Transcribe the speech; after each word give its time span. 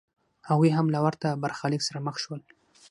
هغوی 0.49 0.71
هم 0.77 0.87
له 0.95 0.99
ورته 1.05 1.27
برخلیک 1.43 1.81
سره 1.87 1.99
مخ 2.05 2.15
شول 2.23 2.41